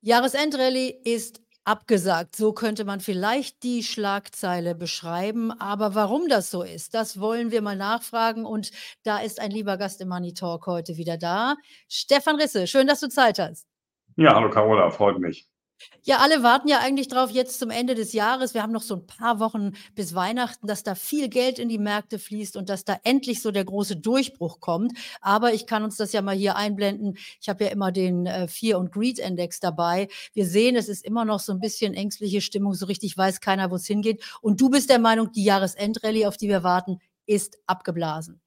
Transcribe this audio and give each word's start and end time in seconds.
Jahresendrallye 0.00 1.00
ist 1.04 1.40
abgesagt. 1.68 2.34
So 2.34 2.52
könnte 2.52 2.84
man 2.84 3.00
vielleicht 3.00 3.62
die 3.62 3.82
Schlagzeile 3.82 4.74
beschreiben. 4.74 5.52
Aber 5.52 5.94
warum 5.94 6.28
das 6.28 6.50
so 6.50 6.62
ist, 6.62 6.94
das 6.94 7.20
wollen 7.20 7.50
wir 7.50 7.60
mal 7.60 7.76
nachfragen. 7.76 8.46
Und 8.46 8.70
da 9.02 9.18
ist 9.18 9.38
ein 9.38 9.50
lieber 9.50 9.76
Gast 9.76 10.00
im 10.00 10.08
Money 10.08 10.32
Talk 10.32 10.66
heute 10.66 10.96
wieder 10.96 11.18
da. 11.18 11.56
Stefan 11.88 12.36
Risse, 12.36 12.66
schön, 12.66 12.86
dass 12.86 13.00
du 13.00 13.08
Zeit 13.08 13.38
hast. 13.38 13.66
Ja, 14.16 14.34
hallo 14.34 14.50
Carola, 14.50 14.90
freut 14.90 15.18
mich. 15.18 15.46
Ja, 16.04 16.18
alle 16.18 16.42
warten 16.42 16.68
ja 16.68 16.78
eigentlich 16.78 17.08
drauf 17.08 17.30
jetzt 17.30 17.58
zum 17.58 17.70
Ende 17.70 17.94
des 17.94 18.12
Jahres. 18.12 18.54
Wir 18.54 18.62
haben 18.62 18.72
noch 18.72 18.82
so 18.82 18.96
ein 18.96 19.06
paar 19.06 19.40
Wochen 19.40 19.72
bis 19.94 20.14
Weihnachten, 20.14 20.66
dass 20.66 20.82
da 20.82 20.94
viel 20.94 21.28
Geld 21.28 21.58
in 21.58 21.68
die 21.68 21.78
Märkte 21.78 22.18
fließt 22.18 22.56
und 22.56 22.68
dass 22.68 22.84
da 22.84 22.98
endlich 23.04 23.42
so 23.42 23.50
der 23.50 23.64
große 23.64 23.96
Durchbruch 23.96 24.60
kommt. 24.60 24.92
Aber 25.20 25.52
ich 25.52 25.66
kann 25.66 25.82
uns 25.82 25.96
das 25.96 26.12
ja 26.12 26.22
mal 26.22 26.36
hier 26.36 26.56
einblenden. 26.56 27.18
Ich 27.40 27.48
habe 27.48 27.64
ja 27.64 27.70
immer 27.70 27.92
den 27.92 28.26
äh, 28.26 28.48
Fear 28.48 28.78
und 28.78 28.92
Greed 28.92 29.18
Index 29.18 29.60
dabei. 29.60 30.08
Wir 30.32 30.46
sehen, 30.46 30.76
es 30.76 30.88
ist 30.88 31.04
immer 31.04 31.24
noch 31.24 31.40
so 31.40 31.52
ein 31.52 31.60
bisschen 31.60 31.94
ängstliche 31.94 32.40
Stimmung. 32.40 32.74
So 32.74 32.86
richtig 32.86 33.16
weiß 33.16 33.40
keiner, 33.40 33.70
wo 33.70 33.76
es 33.76 33.86
hingeht. 33.86 34.22
Und 34.40 34.60
du 34.60 34.70
bist 34.70 34.90
der 34.90 34.98
Meinung, 34.98 35.32
die 35.32 35.44
Jahresendrallye, 35.44 36.26
auf 36.26 36.36
die 36.36 36.48
wir 36.48 36.62
warten, 36.62 37.00
ist 37.26 37.58
abgeblasen. 37.66 38.40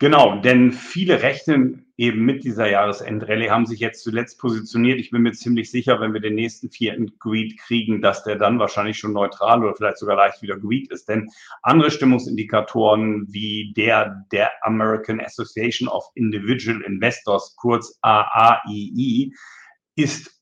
Genau, 0.00 0.40
denn 0.40 0.70
viele 0.72 1.22
rechnen 1.22 1.92
eben 1.96 2.24
mit 2.24 2.44
dieser 2.44 2.70
Jahresendrallye, 2.70 3.50
haben 3.50 3.66
sich 3.66 3.80
jetzt 3.80 4.04
zuletzt 4.04 4.38
positioniert. 4.38 5.00
Ich 5.00 5.10
bin 5.10 5.22
mir 5.22 5.32
ziemlich 5.32 5.72
sicher, 5.72 6.00
wenn 6.00 6.12
wir 6.12 6.20
den 6.20 6.36
nächsten 6.36 6.70
vierten 6.70 7.18
Greed 7.18 7.58
kriegen, 7.58 8.00
dass 8.00 8.22
der 8.22 8.36
dann 8.36 8.60
wahrscheinlich 8.60 8.96
schon 8.96 9.12
neutral 9.12 9.64
oder 9.64 9.74
vielleicht 9.74 9.98
sogar 9.98 10.14
leicht 10.14 10.40
wieder 10.40 10.56
Greed 10.56 10.92
ist. 10.92 11.08
Denn 11.08 11.28
andere 11.62 11.90
Stimmungsindikatoren 11.90 13.26
wie 13.28 13.72
der 13.76 14.24
der 14.30 14.52
American 14.62 15.20
Association 15.20 15.88
of 15.88 16.04
Individual 16.14 16.80
Investors, 16.82 17.56
kurz 17.56 17.98
AAII, 18.02 19.34
ist 19.96 20.37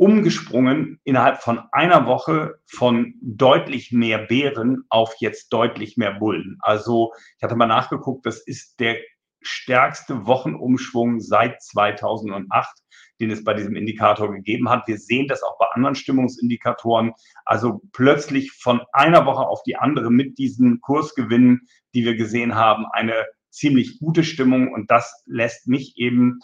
umgesprungen 0.00 0.98
innerhalb 1.04 1.42
von 1.42 1.60
einer 1.72 2.06
Woche 2.06 2.54
von 2.64 3.16
deutlich 3.20 3.92
mehr 3.92 4.16
Bären 4.16 4.84
auf 4.88 5.14
jetzt 5.18 5.52
deutlich 5.52 5.98
mehr 5.98 6.12
Bullen. 6.12 6.56
Also 6.62 7.12
ich 7.36 7.42
hatte 7.42 7.54
mal 7.54 7.66
nachgeguckt, 7.66 8.24
das 8.24 8.40
ist 8.40 8.80
der 8.80 8.96
stärkste 9.42 10.24
Wochenumschwung 10.24 11.20
seit 11.20 11.62
2008, 11.62 12.78
den 13.20 13.30
es 13.30 13.44
bei 13.44 13.52
diesem 13.52 13.76
Indikator 13.76 14.32
gegeben 14.32 14.70
hat. 14.70 14.88
Wir 14.88 14.96
sehen 14.96 15.28
das 15.28 15.42
auch 15.42 15.58
bei 15.58 15.66
anderen 15.74 15.94
Stimmungsindikatoren. 15.94 17.12
Also 17.44 17.82
plötzlich 17.92 18.52
von 18.52 18.80
einer 18.94 19.26
Woche 19.26 19.46
auf 19.46 19.62
die 19.64 19.76
andere 19.76 20.10
mit 20.10 20.38
diesen 20.38 20.80
Kursgewinnen, 20.80 21.68
die 21.92 22.06
wir 22.06 22.16
gesehen 22.16 22.54
haben, 22.54 22.86
eine 22.90 23.26
ziemlich 23.50 23.98
gute 23.98 24.24
Stimmung. 24.24 24.72
Und 24.72 24.90
das 24.90 25.22
lässt 25.26 25.68
mich 25.68 25.98
eben 25.98 26.38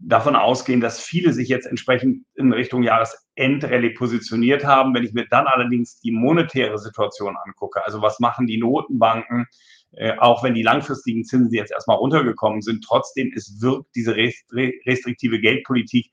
davon 0.00 0.34
ausgehen, 0.34 0.80
dass 0.80 1.00
viele 1.00 1.32
sich 1.32 1.48
jetzt 1.48 1.66
entsprechend 1.66 2.24
in 2.34 2.52
Richtung 2.52 2.82
Jahresendrallye 2.82 3.90
positioniert 3.90 4.64
haben. 4.64 4.94
Wenn 4.94 5.04
ich 5.04 5.12
mir 5.12 5.26
dann 5.28 5.46
allerdings 5.46 6.00
die 6.00 6.10
monetäre 6.10 6.78
Situation 6.78 7.36
angucke, 7.44 7.84
also 7.84 8.00
was 8.00 8.18
machen 8.18 8.46
die 8.46 8.58
Notenbanken, 8.58 9.46
äh, 9.92 10.16
auch 10.18 10.42
wenn 10.42 10.54
die 10.54 10.62
langfristigen 10.62 11.24
Zinsen 11.24 11.52
jetzt 11.52 11.72
erstmal 11.72 11.98
runtergekommen 11.98 12.62
sind, 12.62 12.84
trotzdem, 12.84 13.32
es 13.34 13.60
wirkt 13.60 13.94
diese 13.94 14.16
restriktive 14.16 15.40
Geldpolitik 15.40 16.10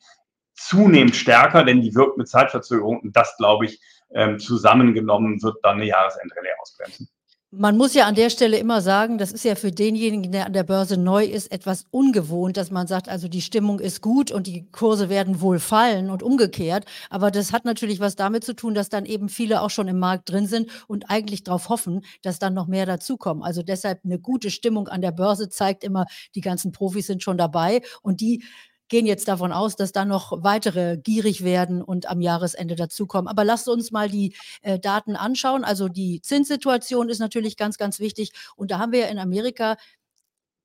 zunehmend 0.55 1.15
stärker, 1.15 1.63
denn 1.63 1.81
die 1.81 1.95
wirkt 1.95 2.17
mit 2.17 2.27
Zeitverzögerung 2.27 2.99
und 2.99 3.15
das, 3.15 3.35
glaube 3.38 3.65
ich, 3.65 3.80
ähm, 4.13 4.39
zusammengenommen 4.39 5.41
wird 5.43 5.58
dann 5.63 5.77
eine 5.77 5.85
Jahresendrallye 5.85 6.59
ausbremsen. 6.61 7.08
Man 7.52 7.78
muss 7.78 7.94
ja 7.94 8.06
an 8.06 8.16
der 8.16 8.30
Stelle 8.30 8.58
immer 8.58 8.81
sagen, 8.81 9.17
das 9.17 9.31
ist 9.31 9.45
ja 9.45 9.56
für 9.56 9.72
denjenigen, 9.72 10.34
der 10.34 10.48
an 10.48 10.52
der 10.52 10.64
Börse 10.64 10.98
neu 10.98 11.23
ist, 11.23 11.50
etwas 11.50 11.86
ungewohnt, 11.92 12.58
dass 12.58 12.72
man 12.72 12.88
sagt, 12.88 13.08
also 13.08 13.30
die 13.30 13.42
Stimmung 13.42 13.80
ist 13.80 14.02
gut 14.02 14.31
und 14.31 14.48
die 14.48 14.70
Kurse 14.72 15.08
werden 15.08 15.39
wohl 15.39 15.59
fallen 15.59 16.09
und 16.09 16.23
umgekehrt. 16.23 16.84
Aber 17.09 17.31
das 17.31 17.54
hat 17.54 17.64
natürlich 17.64 18.02
was 18.02 18.17
damit 18.17 18.44
zu 18.44 18.54
tun, 18.54 18.73
dass 18.73 18.89
dann 18.89 19.06
eben 19.06 19.30
viele 19.30 19.62
auch 19.62 19.70
schon 19.70 19.88
im 19.88 19.98
Markt 19.98 20.30
drin 20.30 20.45
sind 20.45 20.70
und 20.88 21.09
eigentlich 21.09 21.45
darauf 21.45 21.70
hoffen, 21.70 22.02
dass 22.21 22.38
dann 22.38 22.54
noch 22.54 22.67
mehr 22.67 22.86
dazukommen. 22.86 23.44
Also 23.44 23.64
deshalb 23.64 24.02
eine 24.04 24.20
gute 24.20 24.52
Stimmung 24.52 24.89
an 24.89 25.02
der 25.02 25.14
Börse 25.14 25.48
zeigt 25.48 25.86
immer, 25.86 26.05
die 26.36 26.42
ganzen 26.42 26.73
Profis 26.73 27.08
sind 27.08 27.23
schon 27.23 27.38
dabei 27.38 27.82
und 28.02 28.20
die 28.20 28.44
gehen 28.89 29.05
jetzt 29.05 29.27
davon 29.27 29.52
aus, 29.52 29.75
dass 29.75 29.92
dann 29.92 30.08
noch 30.08 30.43
weitere 30.43 30.98
gierig 30.98 31.43
werden 31.43 31.81
und 31.81 32.08
am 32.09 32.21
Jahresende 32.21 32.75
dazukommen. 32.75 33.27
Aber 33.27 33.43
lasst 33.43 33.67
uns 33.67 33.92
mal 33.92 34.09
die 34.09 34.36
äh, 34.61 34.80
Daten 34.80 35.15
anschauen. 35.15 35.64
Also 35.64 35.87
die 35.89 36.21
Zinssituation 36.21 37.09
ist 37.09 37.20
natürlich 37.20 37.58
ganz, 37.58 37.77
ganz 37.77 37.99
wichtig. 37.99 38.31
Und 38.55 38.71
da 38.71 38.80
haben 38.80 38.92
wir 38.92 38.99
ja 38.99 39.08
in 39.08 39.20
Amerika 39.20 39.77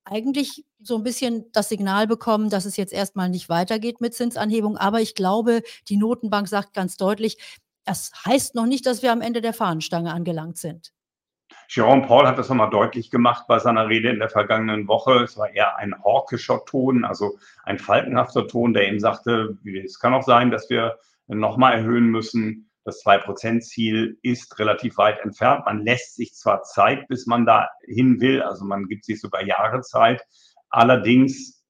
eigentlich 0.04 0.64
so 0.80 0.96
ein 0.96 1.04
bisschen 1.04 1.50
das 1.52 1.68
Signal 1.68 2.06
bekommen, 2.06 2.50
dass 2.50 2.64
es 2.64 2.76
jetzt 2.76 2.92
erstmal 2.92 3.28
nicht 3.28 3.48
weitergeht 3.48 4.00
mit 4.00 4.14
Zinsanhebung. 4.14 4.76
Aber 4.76 5.00
ich 5.00 5.14
glaube, 5.14 5.62
die 5.88 5.96
Notenbank 5.96 6.48
sagt 6.48 6.74
ganz 6.74 6.96
deutlich, 6.96 7.38
das 7.84 8.12
heißt 8.26 8.54
noch 8.54 8.66
nicht, 8.66 8.86
dass 8.86 9.02
wir 9.02 9.12
am 9.12 9.20
Ende 9.20 9.40
der 9.40 9.52
Fahnenstange 9.52 10.12
angelangt 10.12 10.58
sind. 10.58 10.92
Jerome 11.74 12.06
Paul 12.06 12.26
hat 12.26 12.36
das 12.36 12.50
nochmal 12.50 12.68
deutlich 12.68 13.10
gemacht 13.10 13.46
bei 13.48 13.58
seiner 13.58 13.88
Rede 13.88 14.10
in 14.10 14.18
der 14.18 14.28
vergangenen 14.28 14.88
Woche. 14.88 15.22
Es 15.22 15.38
war 15.38 15.54
eher 15.54 15.78
ein 15.78 15.94
hawkischer 16.04 16.66
Ton, 16.66 17.06
also 17.06 17.38
ein 17.64 17.78
falkenhafter 17.78 18.46
Ton, 18.46 18.74
der 18.74 18.88
ihm 18.88 19.00
sagte, 19.00 19.56
es 19.82 19.98
kann 19.98 20.12
auch 20.12 20.22
sein, 20.22 20.50
dass 20.50 20.68
wir 20.68 20.98
nochmal 21.28 21.72
erhöhen 21.72 22.08
müssen. 22.08 22.68
Das 22.84 23.02
2%-Ziel 23.06 24.18
ist 24.20 24.58
relativ 24.58 24.98
weit 24.98 25.20
entfernt. 25.20 25.64
Man 25.64 25.80
lässt 25.80 26.16
sich 26.16 26.34
zwar 26.34 26.62
Zeit, 26.62 27.08
bis 27.08 27.26
man 27.26 27.46
da 27.46 27.70
hin 27.86 28.20
will, 28.20 28.42
also 28.42 28.66
man 28.66 28.84
gibt 28.86 29.06
sich 29.06 29.18
sogar 29.18 29.42
Jahre 29.42 29.80
Zeit. 29.80 30.22
Allerdings 30.68 31.64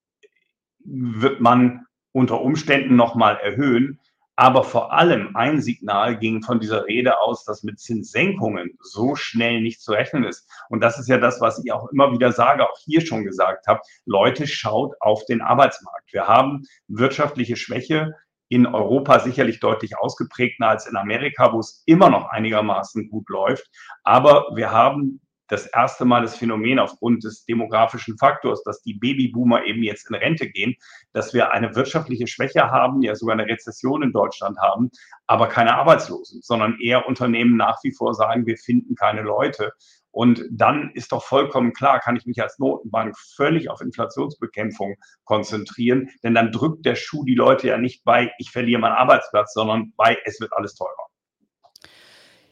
wird 0.85 1.41
man 1.41 1.87
unter 2.11 2.41
Umständen 2.41 2.97
nochmal 2.97 3.37
erhöhen. 3.37 4.01
Aber 4.37 4.65
vor 4.65 4.93
allem 4.93 5.37
ein 5.37 5.61
Signal 5.61 6.19
ging 6.19 6.43
von 6.43 6.59
dieser 6.59 6.87
Rede 6.87 7.21
aus, 7.21 7.45
dass 7.45 7.63
mit 7.63 7.79
Zinssenkungen 7.79 8.79
so 8.81 9.15
schnell 9.15 9.61
nicht 9.61 9.81
zu 9.83 9.93
rechnen 9.93 10.25
ist. 10.25 10.49
Und 10.69 10.83
das 10.83 10.99
ist 10.99 11.09
ja 11.09 11.19
das, 11.19 11.41
was 11.41 11.63
ich 11.63 11.73
auch 11.73 11.89
immer 11.89 12.13
wieder 12.13 12.33
sage, 12.33 12.65
auch 12.65 12.79
hier 12.85 13.03
schon 13.03 13.25
gesagt 13.25 13.67
habe. 13.67 13.81
Leute, 14.07 14.47
schaut 14.47 14.95
auf 15.01 15.25
den 15.27 15.43
Arbeitsmarkt. 15.43 16.13
Wir 16.13 16.27
haben 16.29 16.65
wirtschaftliche 16.89 17.57
Schwäche 17.57 18.15
in 18.53 18.67
Europa 18.67 19.19
sicherlich 19.21 19.61
deutlich 19.61 19.97
ausgeprägter 19.97 20.69
als 20.69 20.87
in 20.87 20.95
Amerika, 20.97 21.55
wo 21.55 21.61
es 21.61 21.83
immer 21.87 22.11
noch 22.11 22.29
einigermaßen 22.29 23.09
gut 23.09 23.31
läuft. 23.31 23.67
Aber 24.05 24.49
wir 24.55 24.71
haben 24.71 25.22
das 25.53 25.67
erste 25.67 26.07
Mal 26.07 26.23
das 26.23 26.39
Phänomen 26.39 26.79
aufgrund 26.79 27.25
des 27.25 27.45
demografischen 27.45 28.17
Faktors, 28.17 28.63
dass 28.63 28.81
die 28.81 28.95
Babyboomer 28.95 29.65
eben 29.65 29.83
jetzt 29.83 30.09
in 30.09 30.17
Rente 30.17 30.49
gehen, 30.49 30.77
dass 31.13 31.35
wir 31.35 31.53
eine 31.53 31.75
wirtschaftliche 31.77 32.27
Schwäche 32.27 32.71
haben, 32.71 33.03
ja 33.03 33.15
sogar 33.15 33.35
eine 33.35 33.47
Rezession 33.47 34.03
in 34.03 34.13
Deutschland 34.13 34.57
haben, 34.59 34.91
aber 35.27 35.49
keine 35.49 35.75
Arbeitslosen, 35.75 36.41
sondern 36.41 36.81
eher 36.81 37.07
Unternehmen 37.07 37.59
nach 37.59 37.77
wie 37.83 37.93
vor 37.93 38.15
sagen, 38.15 38.47
wir 38.47 38.57
finden 38.57 38.95
keine 38.95 39.21
Leute. 39.21 39.73
Und 40.11 40.43
dann 40.51 40.91
ist 40.95 41.13
doch 41.13 41.23
vollkommen 41.23 41.75
klar, 41.75 42.01
kann 42.01 42.17
ich 42.17 42.25
mich 42.25 42.41
als 42.41 42.59
Notenbank 42.59 43.15
völlig 43.19 43.69
auf 43.69 43.83
Inflationsbekämpfung 43.83 44.97
konzentrieren, 45.25 46.09
denn 46.23 46.33
dann 46.33 46.51
drückt 46.51 46.87
der 46.87 46.95
Schuh 46.95 47.25
die 47.25 47.35
Leute 47.35 47.69
ja 47.69 47.77
nicht 47.77 48.05
bei, 48.05 48.33
ich 48.39 48.51
verliere 48.51 48.81
meinen 48.81 48.93
Arbeitsplatz, 48.95 49.53
sondern 49.53 49.93
bei, 49.99 50.17
es 50.25 50.41
wird 50.41 50.55
alles 50.55 50.75
teurer. 50.77 51.12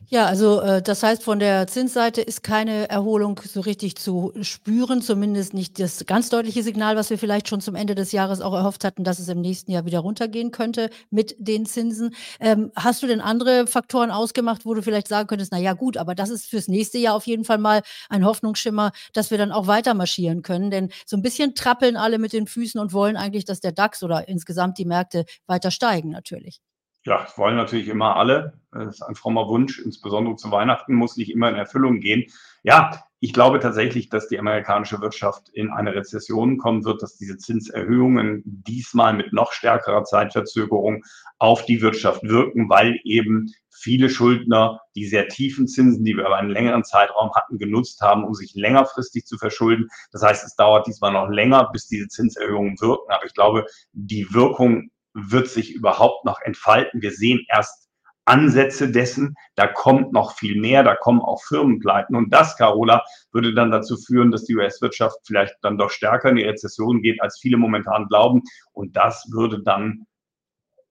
Ja, 0.08 0.26
also 0.26 0.60
äh, 0.60 0.82
das 0.82 1.04
heißt, 1.04 1.22
von 1.22 1.38
der 1.38 1.68
Zinsseite 1.68 2.20
ist 2.20 2.42
keine 2.42 2.88
Erholung 2.90 3.40
so 3.44 3.60
richtig 3.60 3.96
zu 3.96 4.32
spüren, 4.40 5.02
zumindest 5.02 5.54
nicht 5.54 5.78
das 5.78 6.04
ganz 6.04 6.30
deutliche 6.30 6.64
Signal, 6.64 6.96
was 6.96 7.10
wir 7.10 7.18
vielleicht 7.18 7.46
schon 7.48 7.60
zum 7.60 7.76
Ende 7.76 7.94
des 7.94 8.10
Jahres 8.10 8.40
auch 8.40 8.52
erhofft 8.54 8.82
hatten, 8.84 9.04
dass 9.04 9.20
es 9.20 9.28
im 9.28 9.40
nächsten 9.40 9.70
Jahr 9.70 9.84
wieder 9.84 10.00
runtergehen 10.00 10.50
könnte 10.50 10.90
mit 11.10 11.36
den 11.38 11.64
Zinsen. 11.64 12.12
Ähm, 12.40 12.72
hast 12.74 13.02
du 13.04 13.06
denn 13.06 13.20
andere 13.20 13.68
Faktoren 13.68 14.10
ausgemacht, 14.10 14.66
wo 14.66 14.74
du 14.74 14.82
vielleicht 14.82 15.06
sagen 15.06 15.28
könntest, 15.28 15.52
na 15.52 15.58
ja 15.58 15.74
gut, 15.74 15.96
aber 15.96 16.16
das 16.16 16.30
ist 16.30 16.46
fürs 16.46 16.66
nächste 16.66 16.98
Jahr 16.98 17.14
auf 17.14 17.26
jeden 17.28 17.44
Fall 17.44 17.58
mal 17.58 17.82
ein 18.08 18.24
Hoffnungsschimmer, 18.24 18.90
dass 19.12 19.30
wir 19.30 19.38
dann 19.38 19.52
auch 19.52 19.68
weiter 19.68 19.94
marschieren 19.94 20.42
können, 20.42 20.70
denn 20.72 20.88
so 21.06 21.16
ein 21.16 21.22
bisschen 21.22 21.54
trappeln 21.54 21.96
alle 21.96 22.18
mit 22.18 22.32
den 22.32 22.48
Füßen 22.48 22.80
und 22.80 22.92
wollen 22.92 23.16
eigentlich, 23.16 23.44
dass 23.44 23.60
der 23.60 23.72
DAX 23.72 24.02
oder 24.02 24.26
insgesamt 24.26 24.78
die 24.78 24.86
Märkte 24.86 25.24
weiter 25.46 25.70
steigen 25.70 26.08
natürlich. 26.10 26.60
Ja, 27.04 27.22
das 27.22 27.38
wollen 27.38 27.56
natürlich 27.56 27.88
immer 27.88 28.16
alle. 28.16 28.60
Das 28.72 28.96
ist 28.96 29.02
ein 29.02 29.14
frommer 29.14 29.48
Wunsch, 29.48 29.78
insbesondere 29.78 30.36
zu 30.36 30.50
Weihnachten 30.50 30.94
muss 30.94 31.16
nicht 31.16 31.30
immer 31.30 31.48
in 31.48 31.54
Erfüllung 31.54 32.00
gehen. 32.00 32.26
Ja, 32.62 33.02
ich 33.20 33.32
glaube 33.32 33.58
tatsächlich, 33.58 34.10
dass 34.10 34.28
die 34.28 34.38
amerikanische 34.38 35.00
Wirtschaft 35.00 35.48
in 35.50 35.70
eine 35.70 35.94
Rezession 35.94 36.58
kommen 36.58 36.84
wird, 36.84 37.02
dass 37.02 37.16
diese 37.16 37.38
Zinserhöhungen 37.38 38.42
diesmal 38.44 39.14
mit 39.14 39.32
noch 39.32 39.52
stärkerer 39.52 40.04
Zeitverzögerung 40.04 41.02
auf 41.38 41.64
die 41.64 41.80
Wirtschaft 41.80 42.22
wirken, 42.22 42.68
weil 42.68 43.00
eben 43.04 43.50
viele 43.70 44.10
Schuldner 44.10 44.80
die 44.94 45.06
sehr 45.06 45.28
tiefen 45.28 45.68
Zinsen, 45.68 46.04
die 46.04 46.16
wir 46.16 46.26
über 46.26 46.36
einen 46.36 46.50
längeren 46.50 46.84
Zeitraum 46.84 47.32
hatten, 47.34 47.56
genutzt 47.56 48.02
haben, 48.02 48.24
um 48.24 48.34
sich 48.34 48.54
längerfristig 48.54 49.24
zu 49.24 49.38
verschulden. 49.38 49.88
Das 50.12 50.22
heißt, 50.22 50.44
es 50.44 50.54
dauert 50.54 50.86
diesmal 50.86 51.12
noch 51.12 51.28
länger, 51.30 51.70
bis 51.72 51.86
diese 51.86 52.08
Zinserhöhungen 52.08 52.78
wirken. 52.80 53.10
Aber 53.10 53.24
ich 53.24 53.32
glaube, 53.32 53.64
die 53.92 54.32
Wirkung 54.34 54.90
wird 55.14 55.48
sich 55.48 55.74
überhaupt 55.74 56.24
noch 56.24 56.40
entfalten. 56.40 57.02
Wir 57.02 57.10
sehen 57.10 57.44
erst 57.48 57.90
Ansätze 58.30 58.90
dessen, 58.90 59.34
da 59.56 59.66
kommt 59.66 60.12
noch 60.12 60.36
viel 60.36 60.60
mehr, 60.60 60.84
da 60.84 60.94
kommen 60.94 61.20
auch 61.20 61.42
Firmenpleiten. 61.42 62.14
Und 62.14 62.32
das, 62.32 62.56
Carola, 62.56 63.02
würde 63.32 63.54
dann 63.54 63.70
dazu 63.70 63.96
führen, 63.96 64.30
dass 64.30 64.44
die 64.44 64.54
US-Wirtschaft 64.54 65.18
vielleicht 65.26 65.56
dann 65.62 65.78
doch 65.78 65.90
stärker 65.90 66.30
in 66.30 66.36
die 66.36 66.44
Rezession 66.44 67.02
geht, 67.02 67.20
als 67.20 67.40
viele 67.40 67.56
momentan 67.56 68.06
glauben. 68.06 68.42
Und 68.72 68.96
das 68.96 69.28
würde 69.32 69.62
dann 69.62 70.06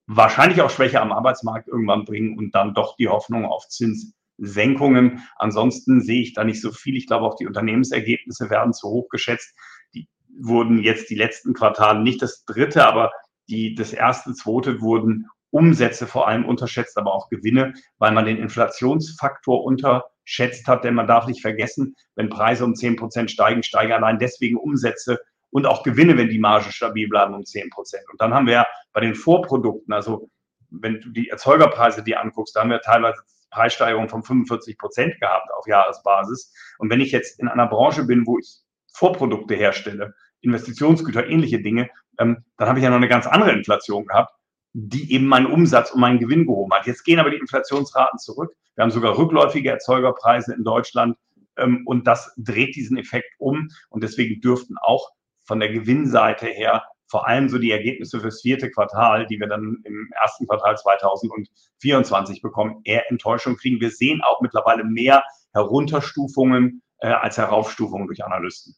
wahrscheinlich 0.06 0.60
auch 0.60 0.70
Schwäche 0.70 1.00
am 1.00 1.12
Arbeitsmarkt 1.12 1.68
irgendwann 1.68 2.04
bringen 2.04 2.36
und 2.36 2.54
dann 2.54 2.74
doch 2.74 2.96
die 2.96 3.08
Hoffnung 3.08 3.46
auf 3.46 3.68
Zinssenkungen. 3.68 5.22
Ansonsten 5.36 6.02
sehe 6.02 6.20
ich 6.20 6.34
da 6.34 6.44
nicht 6.44 6.60
so 6.60 6.72
viel. 6.72 6.96
Ich 6.96 7.06
glaube, 7.06 7.24
auch 7.24 7.36
die 7.36 7.46
Unternehmensergebnisse 7.46 8.50
werden 8.50 8.74
zu 8.74 8.88
hoch 8.88 9.08
geschätzt. 9.08 9.54
Die 9.94 10.08
wurden 10.38 10.80
jetzt 10.80 11.08
die 11.10 11.14
letzten 11.14 11.54
Quartale, 11.54 12.02
nicht 12.02 12.20
das 12.20 12.44
dritte, 12.44 12.86
aber 12.86 13.12
die, 13.50 13.74
das 13.74 13.92
erste, 13.92 14.34
zweite 14.34 14.80
wurden 14.80 15.28
Umsätze 15.50 16.06
vor 16.06 16.28
allem 16.28 16.44
unterschätzt, 16.44 16.96
aber 16.96 17.12
auch 17.12 17.28
Gewinne, 17.28 17.74
weil 17.98 18.12
man 18.12 18.24
den 18.24 18.38
Inflationsfaktor 18.38 19.64
unterschätzt 19.64 20.66
hat. 20.68 20.84
Denn 20.84 20.94
man 20.94 21.08
darf 21.08 21.26
nicht 21.26 21.42
vergessen, 21.42 21.96
wenn 22.14 22.30
Preise 22.30 22.64
um 22.64 22.74
10 22.74 22.96
Prozent 22.96 23.30
steigen, 23.30 23.62
steigen 23.62 23.92
allein 23.92 24.18
deswegen 24.18 24.56
Umsätze 24.56 25.18
und 25.50 25.66
auch 25.66 25.82
Gewinne, 25.82 26.16
wenn 26.16 26.28
die 26.28 26.38
Marge 26.38 26.70
stabil 26.72 27.08
bleiben 27.08 27.34
um 27.34 27.44
10 27.44 27.70
Prozent. 27.70 28.04
Und 28.10 28.20
dann 28.20 28.32
haben 28.32 28.46
wir 28.46 28.66
bei 28.92 29.00
den 29.00 29.16
Vorprodukten, 29.16 29.92
also 29.92 30.30
wenn 30.70 31.00
du 31.00 31.10
die 31.10 31.28
Erzeugerpreise 31.28 32.04
dir 32.04 32.20
anguckst, 32.20 32.54
da 32.54 32.60
haben 32.60 32.70
wir 32.70 32.80
teilweise 32.80 33.20
Preissteigerungen 33.50 34.08
von 34.08 34.22
45 34.22 34.78
Prozent 34.78 35.20
gehabt 35.20 35.50
auf 35.58 35.66
Jahresbasis. 35.66 36.54
Und 36.78 36.90
wenn 36.90 37.00
ich 37.00 37.10
jetzt 37.10 37.40
in 37.40 37.48
einer 37.48 37.66
Branche 37.66 38.04
bin, 38.04 38.24
wo 38.24 38.38
ich 38.38 38.58
Vorprodukte 38.92 39.54
herstelle, 39.56 40.14
Investitionsgüter, 40.42 41.26
ähnliche 41.26 41.60
Dinge, 41.60 41.90
ähm, 42.20 42.44
dann 42.56 42.68
habe 42.68 42.78
ich 42.78 42.84
ja 42.84 42.90
noch 42.90 42.98
eine 42.98 43.08
ganz 43.08 43.26
andere 43.26 43.52
Inflation 43.52 44.06
gehabt, 44.06 44.32
die 44.72 45.12
eben 45.12 45.26
meinen 45.26 45.46
Umsatz 45.46 45.90
und 45.90 46.00
meinen 46.00 46.20
Gewinn 46.20 46.46
gehoben 46.46 46.72
hat. 46.72 46.86
Jetzt 46.86 47.04
gehen 47.04 47.18
aber 47.18 47.30
die 47.30 47.38
Inflationsraten 47.38 48.18
zurück. 48.18 48.54
Wir 48.76 48.82
haben 48.82 48.90
sogar 48.90 49.18
rückläufige 49.18 49.70
Erzeugerpreise 49.70 50.54
in 50.54 50.62
Deutschland 50.62 51.16
ähm, 51.56 51.82
und 51.86 52.06
das 52.06 52.32
dreht 52.36 52.76
diesen 52.76 52.96
Effekt 52.96 53.34
um. 53.38 53.68
Und 53.88 54.04
deswegen 54.04 54.40
dürften 54.40 54.76
auch 54.80 55.10
von 55.44 55.58
der 55.58 55.72
Gewinnseite 55.72 56.46
her 56.46 56.84
vor 57.08 57.26
allem 57.26 57.48
so 57.48 57.58
die 57.58 57.72
Ergebnisse 57.72 58.20
fürs 58.20 58.40
vierte 58.40 58.70
Quartal, 58.70 59.26
die 59.26 59.40
wir 59.40 59.48
dann 59.48 59.78
im 59.84 60.10
ersten 60.22 60.46
Quartal 60.46 60.78
2024 60.78 62.40
bekommen, 62.40 62.82
eher 62.84 63.10
Enttäuschung 63.10 63.56
kriegen. 63.56 63.80
Wir 63.80 63.90
sehen 63.90 64.20
auch 64.22 64.40
mittlerweile 64.40 64.84
mehr 64.84 65.24
Herunterstufungen 65.52 66.82
äh, 66.98 67.08
als 67.08 67.36
Heraufstufungen 67.36 68.06
durch 68.06 68.24
Analysten. 68.24 68.76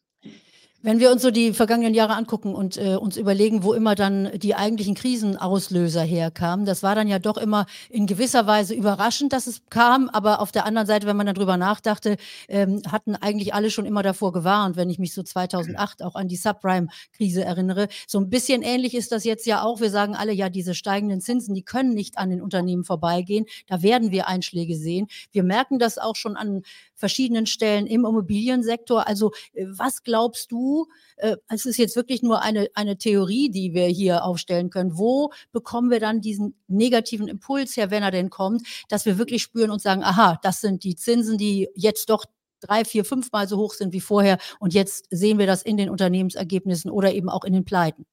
Wenn 0.85 0.99
wir 0.99 1.13
uns 1.13 1.23
so 1.23 1.31
die 1.31 1.53
vergangenen 1.53 1.95
Jahre 1.95 2.17
angucken 2.17 2.57
und 2.57 2.77
äh, 2.77 2.97
uns 2.97 3.17
überlegen, 3.17 3.63
wo 3.63 3.73
immer 3.73 3.95
dann 3.95 4.33
die 4.35 4.57
eigentlichen 4.57 4.97
Krisenauslöser 4.97 6.03
herkamen, 6.03 6.67
das 6.67 6.83
war 6.83 6.97
dann 6.97 7.07
ja 7.07 7.21
doch 7.21 7.37
immer 7.37 7.67
in 7.89 8.09
gewisser 8.09 8.49
Weise 8.49 8.75
überraschend, 8.75 9.33
dass 9.33 9.47
es 9.47 9.63
kam. 9.71 10.09
Aber 10.09 10.41
auf 10.41 10.51
der 10.51 10.67
anderen 10.67 10.89
Seite, 10.89 11.07
wenn 11.07 11.17
man 11.17 11.33
darüber 11.33 11.57
nachdachte, 11.57 12.17
ähm, 12.49 12.83
hatten 12.91 13.15
eigentlich 13.15 13.55
alle 13.55 13.71
schon 13.71 13.87
immer 13.87 14.03
davor 14.03 14.33
gewarnt, 14.33 14.75
wenn 14.75 14.91
ich 14.91 14.99
mich 14.99 15.15
so 15.15 15.23
2008 15.23 16.03
auch 16.03 16.17
an 16.17 16.27
die 16.27 16.35
Subprime-Krise 16.35 17.45
erinnere. 17.45 17.87
So 18.09 18.19
ein 18.19 18.29
bisschen 18.29 18.63
ähnlich 18.63 18.95
ist 18.95 19.13
das 19.13 19.23
jetzt 19.23 19.47
ja 19.47 19.63
auch. 19.63 19.81
Wir 19.81 19.91
sagen 19.91 20.17
alle, 20.17 20.33
ja, 20.33 20.49
diese 20.49 20.75
steigenden 20.75 21.21
Zinsen, 21.21 21.55
die 21.55 21.63
können 21.63 21.95
nicht 21.95 22.19
an 22.19 22.31
den 22.31 22.43
Unternehmen 22.43 22.83
vorbeigehen. 22.83 23.47
Da 23.69 23.83
werden 23.83 24.11
wir 24.11 24.27
Einschläge 24.27 24.77
sehen. 24.77 25.07
Wir 25.31 25.45
merken 25.45 25.79
das 25.79 25.99
auch 25.99 26.17
schon 26.17 26.37
an 26.37 26.63
verschiedenen 26.97 27.47
Stellen 27.47 27.87
im 27.87 28.05
Immobiliensektor. 28.05 29.07
Also 29.07 29.31
äh, 29.55 29.67
was 29.69 30.03
glaubst 30.03 30.51
du, 30.51 30.72
äh, 31.17 31.37
es 31.49 31.67
ist 31.67 31.79
jetzt 31.79 31.97
wirklich 31.97 32.23
nur 32.23 32.43
eine, 32.43 32.69
eine 32.75 32.99
Theorie, 32.99 33.51
die 33.51 33.75
wir 33.75 33.87
hier 33.87 34.25
aufstellen 34.25 34.71
können, 34.71 34.99
wo 34.99 35.33
bekommen 35.53 35.91
wir 35.91 36.01
dann 36.01 36.21
diesen 36.21 36.55
negativen 36.69 37.29
Impuls 37.29 37.77
her, 37.77 37.91
wenn 37.91 38.03
er 38.03 38.11
denn 38.11 38.31
kommt, 38.31 38.63
dass 38.89 39.07
wir 39.07 39.19
wirklich 39.19 39.43
spüren 39.43 39.71
und 39.71 39.81
sagen, 39.81 40.03
aha, 40.03 40.39
das 40.43 40.61
sind 40.61 40.85
die 40.85 40.97
Zinsen, 40.97 41.39
die 41.39 41.69
jetzt 41.75 42.11
doch 42.11 42.25
drei, 42.61 42.85
vier, 42.85 43.05
fünfmal 43.05 43.49
so 43.49 43.59
hoch 43.59 43.75
sind 43.75 43.93
wie 43.93 44.01
vorher. 44.01 44.39
Und 44.59 44.75
jetzt 44.75 45.07
sehen 45.11 45.39
wir 45.39 45.47
das 45.47 45.63
in 45.63 45.77
den 45.77 45.91
Unternehmensergebnissen 45.91 46.91
oder 46.91 47.13
eben 47.13 47.29
auch 47.29 47.45
in 47.45 47.53
den 47.53 47.65
Pleiten. 47.65 48.07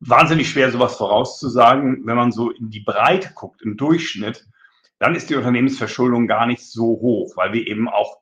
Wahnsinnig 0.00 0.48
schwer, 0.48 0.72
sowas 0.72 0.96
vorauszusagen. 0.96 2.06
Wenn 2.06 2.16
man 2.16 2.32
so 2.32 2.50
in 2.50 2.70
die 2.70 2.80
Breite 2.80 3.32
guckt, 3.34 3.60
im 3.62 3.76
Durchschnitt, 3.76 4.46
dann 4.98 5.14
ist 5.14 5.30
die 5.30 5.34
Unternehmensverschuldung 5.36 6.26
gar 6.26 6.46
nicht 6.46 6.62
so 6.64 6.84
hoch, 6.84 7.36
weil 7.36 7.52
wir 7.52 7.66
eben 7.66 7.88
auch 7.88 8.19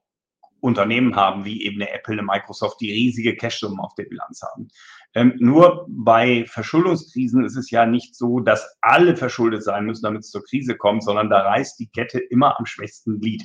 Unternehmen 0.60 1.16
haben, 1.16 1.44
wie 1.44 1.64
eben 1.64 1.80
eine 1.80 1.90
Apple, 1.92 2.14
eine 2.14 2.22
Microsoft, 2.22 2.80
die 2.80 2.92
riesige 2.92 3.36
Cashsummen 3.36 3.80
auf 3.80 3.94
der 3.94 4.04
Bilanz 4.04 4.42
haben. 4.42 4.68
Ähm, 5.14 5.34
nur 5.38 5.86
bei 5.88 6.44
Verschuldungskrisen 6.46 7.44
ist 7.44 7.56
es 7.56 7.70
ja 7.70 7.86
nicht 7.86 8.14
so, 8.14 8.40
dass 8.40 8.76
alle 8.80 9.16
verschuldet 9.16 9.62
sein 9.62 9.84
müssen, 9.84 10.02
damit 10.02 10.20
es 10.20 10.30
zur 10.30 10.44
Krise 10.44 10.76
kommt, 10.76 11.04
sondern 11.04 11.30
da 11.30 11.40
reißt 11.42 11.78
die 11.78 11.88
Kette 11.88 12.18
immer 12.18 12.58
am 12.58 12.66
schwächsten 12.66 13.20
Glied. 13.20 13.44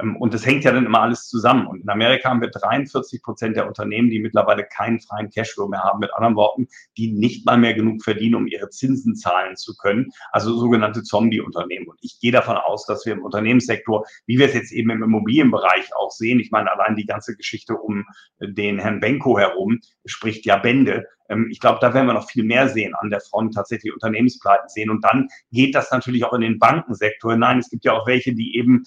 Ähm, 0.00 0.16
und 0.16 0.34
das 0.34 0.46
hängt 0.46 0.64
ja 0.64 0.72
dann 0.72 0.86
immer 0.86 1.02
alles 1.02 1.28
zusammen. 1.28 1.66
Und 1.66 1.82
in 1.82 1.88
Amerika 1.88 2.30
haben 2.30 2.40
wir 2.40 2.50
43 2.50 3.22
Prozent 3.22 3.56
der 3.56 3.66
Unternehmen, 3.66 4.10
die 4.10 4.20
mittlerweile 4.20 4.64
keinen 4.64 5.00
freien 5.00 5.30
Cashflow 5.30 5.68
mehr 5.68 5.82
haben. 5.82 6.00
Mit 6.00 6.12
anderen 6.14 6.36
Worten, 6.36 6.68
die 6.96 7.12
nicht 7.12 7.46
mal 7.46 7.58
mehr 7.58 7.74
genug 7.74 8.02
verdienen, 8.02 8.34
um 8.34 8.46
ihre 8.46 8.70
Zinsen 8.70 9.14
zahlen 9.16 9.56
zu 9.56 9.76
können. 9.76 10.10
Also 10.32 10.56
sogenannte 10.56 11.02
Zombie-Unternehmen. 11.02 11.86
Und 11.86 11.98
ich 12.02 12.18
gehe 12.20 12.32
davon 12.32 12.56
aus, 12.56 12.86
dass 12.86 13.06
wir 13.06 13.12
im 13.12 13.22
Unternehmenssektor, 13.22 14.04
wie 14.26 14.38
wir 14.38 14.46
es 14.46 14.54
jetzt 14.54 14.72
eben 14.72 14.90
im 14.90 15.02
Immobilienbereich 15.02 15.94
auch 15.96 16.10
sehen, 16.10 16.40
ich 16.40 16.50
meine, 16.50 16.70
allein 16.72 16.96
die 16.96 17.06
ganze 17.06 17.36
Geschichte 17.36 17.74
um 17.74 18.04
den 18.40 18.78
Herrn 18.78 19.00
Benko 19.00 19.38
herum 19.38 19.80
spricht 20.04 20.46
ja 20.46 20.56
Bände. 20.56 21.06
Ähm, 21.28 21.48
ich 21.50 21.60
glaube, 21.60 21.78
da 21.80 21.94
werden 21.94 22.06
wir 22.06 22.14
noch 22.14 22.28
viel 22.28 22.44
mehr 22.44 22.68
sehen 22.68 22.94
an 22.94 23.10
der 23.10 23.20
Front, 23.20 23.54
tatsächlich 23.54 23.92
Unternehmenspleiten 23.92 24.68
sehen. 24.68 24.90
Und 24.90 25.04
dann 25.04 25.28
geht 25.52 25.74
das 25.74 25.90
natürlich 25.90 26.24
auch 26.24 26.32
in 26.32 26.42
den 26.42 26.58
Bankensektor 26.58 27.32
hinein. 27.32 27.58
Es 27.58 27.70
gibt 27.70 27.84
ja 27.84 27.92
auch 27.92 28.06
welche, 28.06 28.34
die 28.34 28.56
eben 28.56 28.84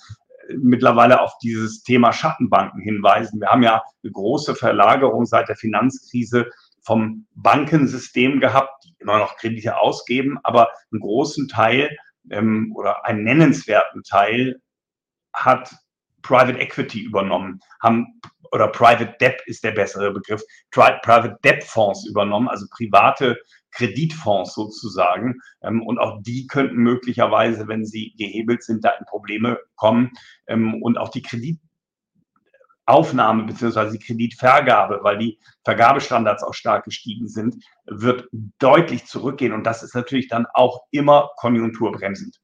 mittlerweile 0.55 1.21
auf 1.21 1.38
dieses 1.41 1.83
Thema 1.83 2.13
Schattenbanken 2.13 2.81
hinweisen. 2.81 3.39
Wir 3.41 3.49
haben 3.49 3.63
ja 3.63 3.83
eine 4.03 4.11
große 4.11 4.55
Verlagerung 4.55 5.25
seit 5.25 5.49
der 5.49 5.55
Finanzkrise 5.55 6.49
vom 6.81 7.27
Bankensystem 7.35 8.39
gehabt, 8.39 8.85
die 8.85 8.95
immer 8.99 9.19
noch 9.19 9.35
Kredite 9.35 9.77
ausgeben, 9.77 10.39
aber 10.44 10.69
einen 10.91 11.01
großen 11.01 11.47
Teil 11.47 11.95
ähm, 12.29 12.71
oder 12.75 13.05
einen 13.05 13.23
nennenswerten 13.23 14.03
Teil 14.03 14.61
hat 15.33 15.75
Private 16.21 16.59
Equity 16.59 17.01
übernommen, 17.01 17.59
haben 17.81 18.19
oder 18.51 18.67
Private 18.67 19.15
Debt 19.19 19.41
ist 19.45 19.63
der 19.63 19.71
bessere 19.71 20.11
Begriff, 20.11 20.44
Private 20.71 21.38
Debt 21.44 21.63
Fonds 21.63 22.05
übernommen, 22.05 22.47
also 22.47 22.65
private 22.69 23.38
Kreditfonds 23.71 24.53
sozusagen. 24.53 25.39
Ähm, 25.61 25.85
und 25.85 25.99
auch 25.99 26.21
die 26.23 26.47
könnten 26.47 26.77
möglicherweise, 26.77 27.67
wenn 27.67 27.85
sie 27.85 28.13
gehebelt 28.17 28.63
sind, 28.63 28.83
da 28.83 28.89
in 28.91 29.05
Probleme 29.05 29.59
kommen. 29.75 30.11
Ähm, 30.47 30.81
und 30.81 30.97
auch 30.97 31.09
die 31.09 31.21
Kreditaufnahme 31.21 33.44
bzw. 33.44 33.91
die 33.91 33.99
Kreditvergabe, 33.99 34.99
weil 35.03 35.19
die 35.19 35.39
Vergabestandards 35.63 36.44
auch 36.44 36.53
stark 36.53 36.85
gestiegen 36.85 37.27
sind, 37.27 37.63
wird 37.85 38.27
deutlich 38.59 39.05
zurückgehen. 39.05 39.53
Und 39.53 39.63
das 39.63 39.83
ist 39.83 39.95
natürlich 39.95 40.27
dann 40.27 40.47
auch 40.53 40.81
immer 40.92 41.30
konjunkturbremsend. 41.37 42.39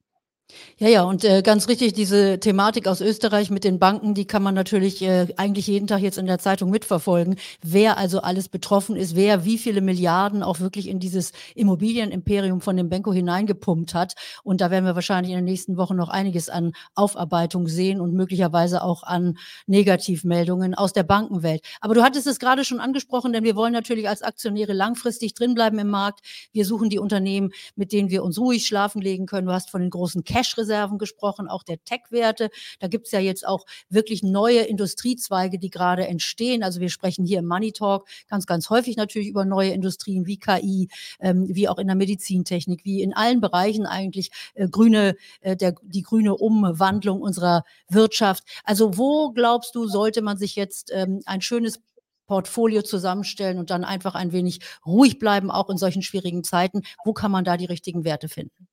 Ja, 0.77 0.87
ja, 0.89 1.03
und 1.03 1.23
äh, 1.23 1.41
ganz 1.41 1.67
richtig, 1.67 1.93
diese 1.93 2.39
Thematik 2.39 2.87
aus 2.87 2.99
Österreich 2.99 3.49
mit 3.49 3.63
den 3.63 3.79
Banken, 3.79 4.13
die 4.13 4.25
kann 4.25 4.43
man 4.43 4.53
natürlich 4.53 5.01
äh, 5.01 5.27
eigentlich 5.37 5.67
jeden 5.67 5.87
Tag 5.87 6.01
jetzt 6.01 6.17
in 6.17 6.25
der 6.25 6.39
Zeitung 6.39 6.69
mitverfolgen, 6.69 7.37
wer 7.61 7.97
also 7.97 8.21
alles 8.21 8.49
betroffen 8.49 8.95
ist, 8.95 9.15
wer 9.15 9.45
wie 9.45 9.57
viele 9.57 9.81
Milliarden 9.81 10.43
auch 10.43 10.59
wirklich 10.59 10.87
in 10.89 10.99
dieses 10.99 11.31
Immobilienimperium 11.55 12.59
von 12.59 12.75
dem 12.75 12.89
Benko 12.89 13.13
hineingepumpt 13.13 13.93
hat. 13.93 14.15
Und 14.43 14.61
da 14.61 14.69
werden 14.71 14.85
wir 14.85 14.95
wahrscheinlich 14.95 15.31
in 15.31 15.37
den 15.37 15.45
nächsten 15.45 15.77
Wochen 15.77 15.95
noch 15.95 16.09
einiges 16.09 16.49
an 16.49 16.73
Aufarbeitung 16.95 17.67
sehen 17.67 18.01
und 18.01 18.13
möglicherweise 18.13 18.83
auch 18.83 19.03
an 19.03 19.37
Negativmeldungen 19.67 20.73
aus 20.75 20.91
der 20.91 21.03
Bankenwelt. 21.03 21.61
Aber 21.81 21.93
du 21.93 22.03
hattest 22.03 22.27
es 22.27 22.39
gerade 22.39 22.65
schon 22.65 22.79
angesprochen, 22.79 23.31
denn 23.31 23.43
wir 23.43 23.55
wollen 23.55 23.73
natürlich 23.73 24.09
als 24.09 24.21
Aktionäre 24.21 24.73
langfristig 24.73 25.33
drinbleiben 25.35 25.79
im 25.79 25.89
Markt. 25.89 26.19
Wir 26.51 26.65
suchen 26.65 26.89
die 26.89 26.99
Unternehmen, 26.99 27.51
mit 27.75 27.91
denen 27.91 28.09
wir 28.09 28.23
uns 28.23 28.37
ruhig 28.39 28.65
schlafen 28.65 29.01
legen 29.01 29.25
können. 29.25 29.47
Du 29.47 29.53
hast 29.53 29.69
von 29.69 29.81
den 29.81 29.89
großen 29.89 30.23
Cash-Reserven 30.33 30.97
gesprochen, 30.97 31.47
auch 31.47 31.61
der 31.61 31.83
Tech-Werte. 31.83 32.49
Da 32.79 32.87
gibt 32.87 33.05
es 33.05 33.11
ja 33.11 33.19
jetzt 33.19 33.45
auch 33.45 33.65
wirklich 33.89 34.23
neue 34.23 34.61
Industriezweige, 34.61 35.59
die 35.59 35.69
gerade 35.69 36.07
entstehen. 36.07 36.63
Also 36.63 36.79
wir 36.79 36.89
sprechen 36.89 37.23
hier 37.23 37.39
im 37.39 37.45
Money 37.45 37.71
Talk 37.71 38.07
ganz, 38.27 38.47
ganz 38.47 38.71
häufig 38.71 38.97
natürlich 38.97 39.27
über 39.27 39.45
neue 39.45 39.69
Industrien 39.69 40.25
wie 40.25 40.37
KI, 40.37 40.89
ähm, 41.19 41.45
wie 41.49 41.69
auch 41.69 41.77
in 41.77 41.85
der 41.85 41.95
Medizintechnik, 41.95 42.83
wie 42.83 43.03
in 43.03 43.13
allen 43.13 43.41
Bereichen 43.41 43.85
eigentlich 43.85 44.31
äh, 44.55 44.67
grüne, 44.67 45.15
äh, 45.41 45.55
der, 45.55 45.75
die 45.83 46.01
grüne 46.01 46.35
Umwandlung 46.35 47.21
unserer 47.21 47.63
Wirtschaft. 47.87 48.43
Also 48.63 48.97
wo 48.97 49.31
glaubst 49.31 49.75
du, 49.75 49.87
sollte 49.87 50.23
man 50.23 50.37
sich 50.37 50.55
jetzt 50.55 50.91
ähm, 50.91 51.21
ein 51.25 51.41
schönes 51.41 51.79
Portfolio 52.25 52.81
zusammenstellen 52.81 53.59
und 53.59 53.69
dann 53.69 53.83
einfach 53.83 54.15
ein 54.15 54.31
wenig 54.31 54.61
ruhig 54.83 55.19
bleiben, 55.19 55.51
auch 55.51 55.69
in 55.69 55.77
solchen 55.77 56.01
schwierigen 56.01 56.43
Zeiten. 56.43 56.81
Wo 57.05 57.13
kann 57.13 57.31
man 57.31 57.43
da 57.43 57.57
die 57.57 57.65
richtigen 57.65 58.03
Werte 58.03 58.29
finden? 58.29 58.67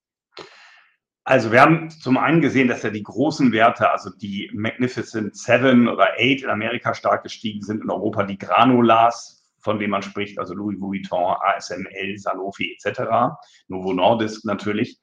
Also 1.31 1.53
wir 1.53 1.61
haben 1.61 1.91
zum 1.91 2.19
einen 2.19 2.41
gesehen, 2.41 2.67
dass 2.67 2.83
ja 2.83 2.91
die 2.91 3.05
großen 3.05 3.53
Werte, 3.53 3.89
also 3.89 4.11
die 4.11 4.51
Magnificent 4.53 5.37
Seven 5.37 5.87
oder 5.87 6.15
Eight 6.19 6.43
in 6.43 6.51
Amerika 6.51 6.93
stark 6.93 7.23
gestiegen 7.23 7.63
sind, 7.63 7.85
in 7.85 7.89
Europa 7.89 8.25
die 8.25 8.37
Granulars, 8.37 9.49
von 9.61 9.79
denen 9.79 9.93
man 9.93 10.03
spricht, 10.03 10.41
also 10.41 10.55
Louis 10.55 10.81
Vuitton, 10.81 11.37
ASML, 11.41 12.19
Sanofi 12.19 12.77
etc., 12.77 13.37
Novo 13.69 13.93
Nordisk 13.93 14.45
natürlich. 14.45 14.99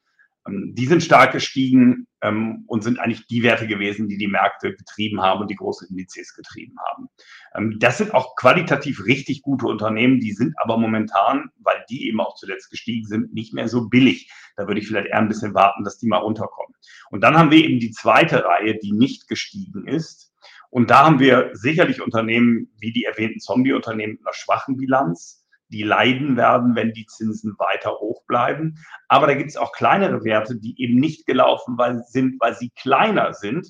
Ähm, 0.48 0.74
die 0.74 0.86
sind 0.86 1.02
stark 1.02 1.32
gestiegen 1.32 2.06
ähm, 2.22 2.64
und 2.66 2.82
sind 2.82 2.98
eigentlich 2.98 3.26
die 3.26 3.42
Werte 3.42 3.66
gewesen, 3.66 4.08
die 4.08 4.18
die 4.18 4.28
Märkte 4.28 4.74
getrieben 4.74 5.20
haben 5.20 5.40
und 5.40 5.50
die 5.50 5.56
großen 5.56 5.88
Indizes 5.88 6.34
getrieben 6.34 6.76
haben. 6.88 7.08
Ähm, 7.54 7.76
das 7.78 7.98
sind 7.98 8.14
auch 8.14 8.34
qualitativ 8.36 9.04
richtig 9.04 9.42
gute 9.42 9.66
Unternehmen, 9.66 10.20
die 10.20 10.32
sind 10.32 10.54
aber 10.62 10.76
momentan, 10.76 11.50
weil 11.58 11.84
die 11.88 12.08
eben 12.08 12.20
auch 12.20 12.34
zuletzt 12.34 12.70
gestiegen 12.70 13.06
sind, 13.06 13.34
nicht 13.34 13.54
mehr 13.54 13.68
so 13.68 13.88
billig. 13.88 14.30
Da 14.56 14.66
würde 14.66 14.80
ich 14.80 14.88
vielleicht 14.88 15.08
eher 15.08 15.18
ein 15.18 15.28
bisschen 15.28 15.54
warten, 15.54 15.84
dass 15.84 15.98
die 15.98 16.08
mal 16.08 16.18
runterkommen. 16.18 16.74
Und 17.10 17.22
dann 17.22 17.36
haben 17.36 17.50
wir 17.50 17.64
eben 17.64 17.78
die 17.78 17.92
zweite 17.92 18.44
Reihe, 18.44 18.78
die 18.78 18.92
nicht 18.92 19.28
gestiegen 19.28 19.86
ist. 19.86 20.32
Und 20.70 20.90
da 20.90 21.06
haben 21.06 21.18
wir 21.18 21.50
sicherlich 21.54 22.02
Unternehmen 22.02 22.70
wie 22.78 22.92
die 22.92 23.04
erwähnten 23.04 23.40
Zombie-Unternehmen 23.40 24.14
mit 24.14 24.26
einer 24.26 24.34
schwachen 24.34 24.76
Bilanz, 24.76 25.46
die 25.68 25.82
leiden 25.82 26.36
werden, 26.36 26.74
wenn 26.74 26.92
die 26.92 27.06
Zinsen 27.06 27.54
weiter 27.58 27.92
hoch 27.98 28.24
bleiben. 28.26 28.76
Aber 29.08 29.26
da 29.26 29.34
gibt 29.34 29.50
es 29.50 29.56
auch 29.56 29.72
kleinere 29.72 30.24
Werte, 30.24 30.56
die 30.56 30.80
eben 30.80 30.98
nicht 30.98 31.26
gelaufen 31.26 31.76
sind, 32.06 32.40
weil 32.40 32.54
sie 32.54 32.70
kleiner 32.70 33.34
sind, 33.34 33.68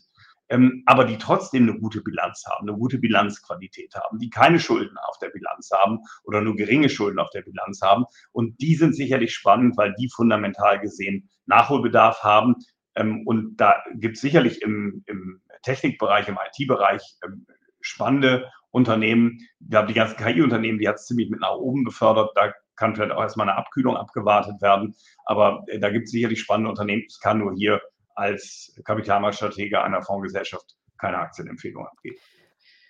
ähm, 0.51 0.83
aber 0.87 1.05
die 1.05 1.19
trotzdem 1.19 1.69
eine 1.69 1.79
gute 1.79 2.01
Bilanz 2.01 2.45
haben, 2.47 2.69
eine 2.69 2.79
gute 2.79 2.99
Bilanzqualität 2.99 3.95
haben, 3.95 4.19
die 4.19 4.31
keine 4.31 4.59
Schulden 4.59 4.97
auf 5.09 5.19
der 5.19 5.29
Bilanz 5.29 5.71
haben 5.71 5.99
oder 6.25 6.41
nur 6.41 6.57
geringe 6.57 6.89
Schulden 6.89 7.19
auf 7.19 7.31
der 7.31 7.43
Bilanz 7.43 7.83
haben. 7.83 8.05
Und 8.33 8.61
die 8.61 8.75
sind 8.75 8.97
sicherlich 8.97 9.35
spannend, 9.35 9.77
weil 9.77 9.95
die 9.99 10.09
fundamental 10.09 10.81
gesehen 10.81 11.29
Nachholbedarf 11.47 12.23
haben. 12.23 12.57
Ähm, 12.95 13.27
und 13.27 13.57
da 13.57 13.83
gibt 13.95 14.17
es 14.17 14.23
sicherlich 14.23 14.63
im, 14.63 15.03
im 15.07 15.43
Technikbereich, 15.63 16.29
im 16.29 16.39
IT-Bereich 16.39 17.03
ähm, 17.25 17.47
spannende 17.81 18.51
Unternehmen. 18.71 19.39
Wir 19.61 19.79
haben 19.79 19.89
die 19.89 19.95
ganzen 19.95 20.17
KI-Unternehmen, 20.17 20.79
die 20.79 20.89
hat 20.89 20.97
es 20.97 21.07
ziemlich 21.07 21.31
mit 21.31 21.41
nach 21.41 21.57
oben 21.57 21.85
befördert. 21.85 22.31
Da 22.35 22.53
kann 22.77 22.95
vielleicht 22.95 23.13
auch 23.13 23.23
erstmal 23.23 23.49
eine 23.49 23.59
Abkühlung 23.59 23.97
abgewartet 23.97 24.61
werden. 24.63 24.95
Aber 25.25 25.65
äh, 25.67 25.79
da 25.79 25.91
gibt 25.91 26.07
es 26.07 26.13
sicherlich 26.13 26.41
spannende 26.41 26.71
Unternehmen. 26.71 27.03
Ich 27.09 27.19
kann 27.21 27.39
nur 27.39 27.55
hier 27.55 27.81
als 28.15 28.75
Kapitalmarktstratege 28.85 29.83
einer 29.83 30.03
Fondsgesellschaft 30.03 30.77
keine 30.99 31.19
Aktienempfehlung 31.19 31.87
abgeben. 31.87 32.17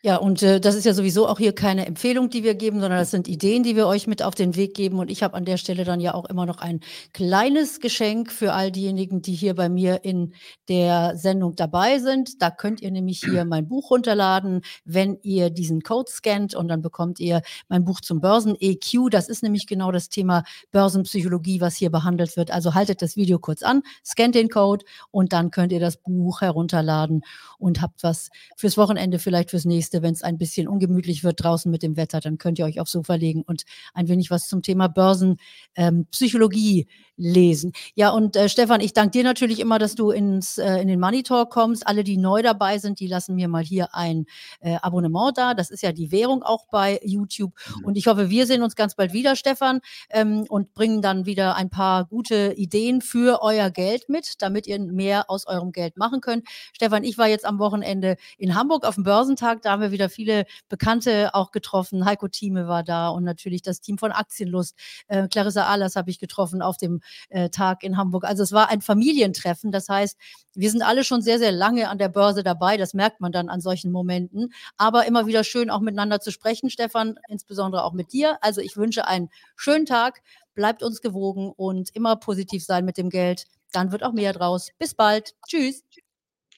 Ja, 0.04 0.16
und 0.16 0.44
äh, 0.44 0.60
das 0.60 0.76
ist 0.76 0.84
ja 0.86 0.94
sowieso 0.94 1.26
auch 1.26 1.38
hier 1.38 1.52
keine 1.52 1.84
Empfehlung, 1.84 2.30
die 2.30 2.44
wir 2.44 2.54
geben, 2.54 2.80
sondern 2.80 3.00
das 3.00 3.10
sind 3.10 3.26
Ideen, 3.26 3.64
die 3.64 3.74
wir 3.74 3.88
euch 3.88 4.06
mit 4.06 4.22
auf 4.22 4.36
den 4.36 4.54
Weg 4.54 4.74
geben. 4.74 5.00
Und 5.00 5.10
ich 5.10 5.24
habe 5.24 5.34
an 5.34 5.44
der 5.44 5.56
Stelle 5.56 5.82
dann 5.82 5.98
ja 5.98 6.14
auch 6.14 6.26
immer 6.26 6.46
noch 6.46 6.58
ein 6.58 6.78
kleines 7.12 7.80
Geschenk 7.80 8.30
für 8.30 8.52
all 8.52 8.70
diejenigen, 8.70 9.22
die 9.22 9.34
hier 9.34 9.56
bei 9.56 9.68
mir 9.68 10.04
in 10.04 10.34
der 10.68 11.16
Sendung 11.16 11.56
dabei 11.56 11.98
sind. 11.98 12.40
Da 12.40 12.52
könnt 12.52 12.80
ihr 12.80 12.92
nämlich 12.92 13.18
hier 13.24 13.44
mein 13.44 13.66
Buch 13.66 13.90
runterladen, 13.90 14.60
wenn 14.84 15.18
ihr 15.22 15.50
diesen 15.50 15.80
Code 15.80 16.08
scannt 16.08 16.54
und 16.54 16.68
dann 16.68 16.80
bekommt 16.80 17.18
ihr 17.18 17.42
mein 17.68 17.84
Buch 17.84 18.00
zum 18.00 18.20
Börsen-EQ. 18.20 19.10
Das 19.10 19.28
ist 19.28 19.42
nämlich 19.42 19.66
genau 19.66 19.90
das 19.90 20.08
Thema 20.08 20.44
Börsenpsychologie, 20.70 21.60
was 21.60 21.74
hier 21.74 21.90
behandelt 21.90 22.36
wird. 22.36 22.52
Also 22.52 22.74
haltet 22.74 23.02
das 23.02 23.16
Video 23.16 23.40
kurz 23.40 23.64
an, 23.64 23.82
scannt 24.04 24.36
den 24.36 24.48
Code 24.48 24.84
und 25.10 25.32
dann 25.32 25.50
könnt 25.50 25.72
ihr 25.72 25.80
das 25.80 25.96
Buch 25.96 26.40
herunterladen 26.40 27.22
und 27.58 27.82
habt 27.82 28.04
was 28.04 28.30
fürs 28.56 28.76
Wochenende, 28.76 29.18
vielleicht 29.18 29.50
fürs 29.50 29.64
nächste 29.64 29.87
nächste, 29.88 30.02
wenn 30.02 30.12
es 30.12 30.22
ein 30.22 30.38
bisschen 30.38 30.68
ungemütlich 30.68 31.24
wird 31.24 31.42
draußen 31.42 31.70
mit 31.70 31.82
dem 31.82 31.96
Wetter, 31.96 32.20
dann 32.20 32.38
könnt 32.38 32.58
ihr 32.58 32.64
euch 32.64 32.80
aufs 32.80 32.92
Sofa 32.92 33.14
legen 33.14 33.42
und 33.46 33.64
ein 33.94 34.08
wenig 34.08 34.30
was 34.30 34.46
zum 34.46 34.62
Thema 34.62 34.88
Börsenpsychologie 34.88 36.80
ähm, 36.80 36.86
lesen. 37.18 37.72
Ja, 37.94 38.10
und 38.10 38.36
äh, 38.36 38.48
Stefan, 38.48 38.80
ich 38.80 38.92
danke 38.92 39.10
dir 39.10 39.24
natürlich 39.24 39.60
immer, 39.60 39.78
dass 39.78 39.94
du 39.94 40.10
ins, 40.10 40.58
äh, 40.58 40.80
in 40.80 40.88
den 40.88 41.00
Money 41.00 41.22
Talk 41.22 41.50
kommst. 41.50 41.86
Alle, 41.86 42.04
die 42.04 42.16
neu 42.16 42.42
dabei 42.42 42.78
sind, 42.78 43.00
die 43.00 43.08
lassen 43.08 43.34
mir 43.34 43.48
mal 43.48 43.64
hier 43.64 43.94
ein 43.94 44.26
äh, 44.60 44.76
Abonnement 44.80 45.36
da. 45.36 45.54
Das 45.54 45.70
ist 45.70 45.82
ja 45.82 45.92
die 45.92 46.12
Währung 46.12 46.42
auch 46.42 46.66
bei 46.70 47.00
YouTube. 47.02 47.52
Und 47.82 47.96
ich 47.96 48.06
hoffe, 48.06 48.30
wir 48.30 48.46
sehen 48.46 48.62
uns 48.62 48.76
ganz 48.76 48.94
bald 48.94 49.12
wieder, 49.12 49.34
Stefan, 49.34 49.80
ähm, 50.10 50.44
und 50.48 50.74
bringen 50.74 51.02
dann 51.02 51.26
wieder 51.26 51.56
ein 51.56 51.70
paar 51.70 52.04
gute 52.04 52.52
Ideen 52.56 53.00
für 53.00 53.42
euer 53.42 53.70
Geld 53.70 54.08
mit, 54.08 54.40
damit 54.40 54.66
ihr 54.66 54.78
mehr 54.78 55.28
aus 55.28 55.46
eurem 55.46 55.72
Geld 55.72 55.96
machen 55.96 56.20
könnt. 56.20 56.46
Stefan, 56.72 57.02
ich 57.02 57.18
war 57.18 57.26
jetzt 57.26 57.44
am 57.44 57.58
Wochenende 57.58 58.16
in 58.38 58.54
Hamburg 58.54 58.86
auf 58.86 58.94
dem 58.94 59.04
Börsentag. 59.04 59.62
Da 59.62 59.77
haben 59.78 59.82
wir 59.82 59.92
wieder 59.92 60.10
viele 60.10 60.44
Bekannte 60.68 61.34
auch 61.34 61.52
getroffen. 61.52 62.04
Heiko 62.04 62.28
Thieme 62.28 62.66
war 62.66 62.82
da 62.82 63.08
und 63.08 63.22
natürlich 63.24 63.62
das 63.62 63.80
Team 63.80 63.96
von 63.96 64.10
Aktienlust. 64.10 64.76
Äh, 65.06 65.28
Clarissa 65.28 65.66
Ahlers 65.66 65.94
habe 65.94 66.10
ich 66.10 66.18
getroffen 66.18 66.62
auf 66.62 66.76
dem 66.76 67.00
äh, 67.28 67.48
Tag 67.48 67.84
in 67.84 67.96
Hamburg. 67.96 68.24
Also 68.24 68.42
es 68.42 68.52
war 68.52 68.68
ein 68.70 68.80
Familientreffen. 68.80 69.70
Das 69.70 69.88
heißt, 69.88 70.18
wir 70.54 70.70
sind 70.70 70.82
alle 70.82 71.04
schon 71.04 71.22
sehr, 71.22 71.38
sehr 71.38 71.52
lange 71.52 71.88
an 71.88 71.98
der 71.98 72.08
Börse 72.08 72.42
dabei. 72.42 72.76
Das 72.76 72.92
merkt 72.92 73.20
man 73.20 73.30
dann 73.30 73.48
an 73.48 73.60
solchen 73.60 73.92
Momenten. 73.92 74.52
Aber 74.76 75.06
immer 75.06 75.26
wieder 75.26 75.44
schön 75.44 75.70
auch 75.70 75.80
miteinander 75.80 76.20
zu 76.20 76.32
sprechen, 76.32 76.70
Stefan, 76.70 77.14
insbesondere 77.28 77.84
auch 77.84 77.92
mit 77.92 78.12
dir. 78.12 78.38
Also 78.42 78.60
ich 78.60 78.76
wünsche 78.76 79.06
einen 79.06 79.30
schönen 79.54 79.86
Tag. 79.86 80.22
Bleibt 80.54 80.82
uns 80.82 81.00
gewogen 81.00 81.52
und 81.56 81.94
immer 81.94 82.16
positiv 82.16 82.64
sein 82.64 82.84
mit 82.84 82.98
dem 82.98 83.10
Geld. 83.10 83.44
Dann 83.70 83.92
wird 83.92 84.02
auch 84.02 84.12
mehr 84.12 84.32
draus. 84.32 84.70
Bis 84.78 84.94
bald. 84.94 85.34
Tschüss. 85.46 85.84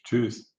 Tschüss. 0.05 0.50